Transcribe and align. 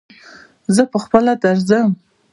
زه 0.75 0.81
پهخپله 0.91 1.33
درځم. 1.43 1.89